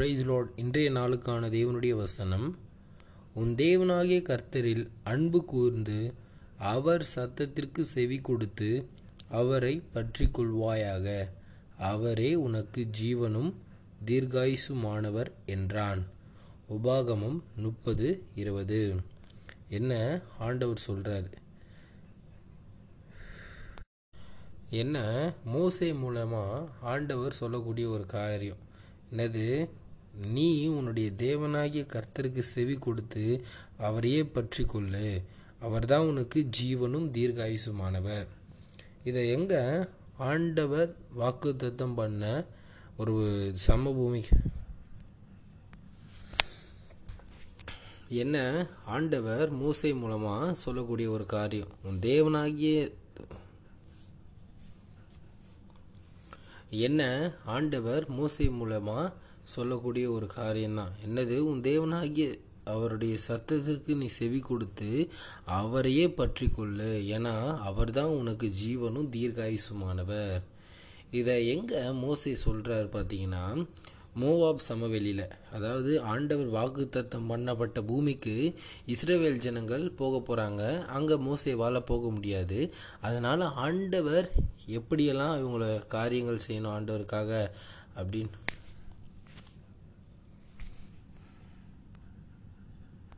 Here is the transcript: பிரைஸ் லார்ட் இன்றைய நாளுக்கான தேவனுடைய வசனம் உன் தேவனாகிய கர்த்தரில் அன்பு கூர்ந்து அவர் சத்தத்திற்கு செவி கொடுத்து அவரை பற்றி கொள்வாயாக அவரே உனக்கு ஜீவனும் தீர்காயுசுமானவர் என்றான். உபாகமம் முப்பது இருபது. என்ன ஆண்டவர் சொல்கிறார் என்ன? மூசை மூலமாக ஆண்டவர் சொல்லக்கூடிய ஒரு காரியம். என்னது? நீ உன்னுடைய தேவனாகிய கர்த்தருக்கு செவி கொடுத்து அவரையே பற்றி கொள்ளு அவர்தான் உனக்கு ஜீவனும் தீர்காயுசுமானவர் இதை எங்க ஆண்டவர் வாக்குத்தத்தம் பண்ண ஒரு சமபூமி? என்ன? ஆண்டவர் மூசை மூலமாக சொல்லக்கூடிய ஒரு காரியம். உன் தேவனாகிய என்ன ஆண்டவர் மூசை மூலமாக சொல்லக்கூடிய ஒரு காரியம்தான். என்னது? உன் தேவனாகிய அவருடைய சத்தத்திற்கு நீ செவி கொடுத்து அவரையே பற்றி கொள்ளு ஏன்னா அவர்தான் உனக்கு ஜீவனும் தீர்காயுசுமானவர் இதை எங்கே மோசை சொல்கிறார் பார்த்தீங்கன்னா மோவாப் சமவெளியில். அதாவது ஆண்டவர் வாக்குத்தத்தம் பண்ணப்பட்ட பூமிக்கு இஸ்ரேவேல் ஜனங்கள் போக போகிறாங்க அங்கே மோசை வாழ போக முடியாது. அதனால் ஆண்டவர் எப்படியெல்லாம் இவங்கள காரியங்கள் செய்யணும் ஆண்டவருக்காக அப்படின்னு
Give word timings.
பிரைஸ் 0.00 0.24
லார்ட் 0.24 0.52
இன்றைய 0.56 0.90
நாளுக்கான 0.90 1.48
தேவனுடைய 1.54 1.90
வசனம் 1.90 2.58
உன் 3.34 3.54
தேவனாகிய 3.54 4.20
கர்த்தரில் 4.20 4.86
அன்பு 5.04 5.44
கூர்ந்து 5.44 6.12
அவர் 6.58 7.06
சத்தத்திற்கு 7.14 7.80
செவி 7.80 8.18
கொடுத்து 8.18 8.86
அவரை 9.28 9.82
பற்றி 9.92 10.26
கொள்வாயாக 10.26 11.28
அவரே 11.78 12.34
உனக்கு 12.34 12.86
ஜீவனும் 13.00 13.52
தீர்காயுசுமானவர் 14.06 15.26
என்றான். 15.46 16.06
உபாகமம் 16.70 17.40
முப்பது 17.56 18.22
இருபது. 18.34 18.94
என்ன 19.68 20.20
ஆண்டவர் 20.38 20.78
சொல்கிறார் 20.78 21.28
என்ன? 24.70 25.04
மூசை 25.54 25.98
மூலமாக 25.98 26.66
ஆண்டவர் 26.80 27.32
சொல்லக்கூடிய 27.32 27.88
ஒரு 27.88 28.06
காரியம். 28.06 28.64
என்னது? 29.12 29.68
நீ 30.14 30.66
உன்னுடைய 30.66 31.10
தேவனாகிய 31.18 31.86
கர்த்தருக்கு 31.86 32.38
செவி 32.38 32.74
கொடுத்து 32.74 33.44
அவரையே 33.78 34.24
பற்றி 34.24 34.64
கொள்ளு 34.64 35.22
அவர்தான் 35.60 36.06
உனக்கு 36.06 36.48
ஜீவனும் 36.62 37.10
தீர்காயுசுமானவர் 37.10 38.26
இதை 39.04 39.30
எங்க 39.30 39.86
ஆண்டவர் 40.16 40.96
வாக்குத்தத்தம் 41.18 41.94
பண்ண 41.94 42.44
ஒரு 42.96 43.54
சமபூமி? 43.68 44.22
என்ன? 48.08 48.66
ஆண்டவர் 48.84 49.54
மூசை 49.54 49.98
மூலமாக 49.98 50.54
சொல்லக்கூடிய 50.54 51.10
ஒரு 51.10 51.26
காரியம். 51.26 51.68
உன் 51.84 51.98
தேவனாகிய 51.98 52.92
என்ன 56.70 57.32
ஆண்டவர் 57.44 58.04
மூசை 58.10 58.50
மூலமாக 58.50 59.12
சொல்லக்கூடிய 59.44 60.10
ஒரு 60.10 60.26
காரியம்தான். 60.26 60.92
என்னது? 61.06 61.38
உன் 61.38 61.60
தேவனாகிய 61.60 62.38
அவருடைய 62.64 63.18
சத்தத்திற்கு 63.28 63.96
நீ 63.96 64.06
செவி 64.06 64.38
கொடுத்து 64.38 65.08
அவரையே 65.44 66.10
பற்றி 66.10 66.46
கொள்ளு 66.46 66.90
ஏன்னா 67.16 67.56
அவர்தான் 67.56 68.06
உனக்கு 68.06 68.52
ஜீவனும் 68.64 69.08
தீர்காயுசுமானவர் 69.16 70.42
இதை 71.10 71.48
எங்கே 71.48 71.76
மோசை 71.76 72.32
சொல்கிறார் 72.32 72.86
பார்த்தீங்கன்னா 72.86 73.66
மோவாப் 74.20 74.66
சமவெளியில். 74.68 75.28
அதாவது 75.52 76.00
ஆண்டவர் 76.00 76.48
வாக்குத்தத்தம் 76.52 77.28
பண்ணப்பட்ட 77.28 77.82
பூமிக்கு 77.86 78.54
இஸ்ரேவேல் 78.86 79.36
ஜனங்கள் 79.36 79.90
போக 79.90 80.14
போகிறாங்க 80.18 80.86
அங்கே 80.86 81.14
மோசை 81.14 81.54
வாழ 81.54 81.80
போக 81.80 82.10
முடியாது. 82.10 82.72
அதனால் 83.00 83.40
ஆண்டவர் 83.40 84.32
எப்படியெல்லாம் 84.72 85.36
இவங்கள 85.38 85.66
காரியங்கள் 85.88 86.46
செய்யணும் 86.46 86.74
ஆண்டவருக்காக 86.74 87.30
அப்படின்னு 87.96 88.38